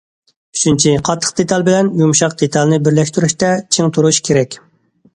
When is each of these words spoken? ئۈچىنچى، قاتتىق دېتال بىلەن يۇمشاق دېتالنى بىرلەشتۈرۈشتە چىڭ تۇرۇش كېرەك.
ئۈچىنچى، 0.59 0.93
قاتتىق 1.09 1.35
دېتال 1.41 1.67
بىلەن 1.69 1.93
يۇمشاق 2.01 2.35
دېتالنى 2.41 2.83
بىرلەشتۈرۈشتە 2.89 3.55
چىڭ 3.77 3.97
تۇرۇش 3.99 4.25
كېرەك. 4.31 4.63